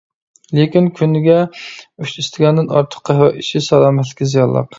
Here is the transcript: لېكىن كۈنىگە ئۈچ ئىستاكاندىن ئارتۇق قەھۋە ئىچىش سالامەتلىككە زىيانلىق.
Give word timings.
لېكىن 0.59 0.87
كۈنىگە 0.99 1.35
ئۈچ 1.41 2.15
ئىستاكاندىن 2.25 2.75
ئارتۇق 2.79 3.05
قەھۋە 3.11 3.29
ئىچىش 3.39 3.69
سالامەتلىككە 3.71 4.33
زىيانلىق. 4.35 4.69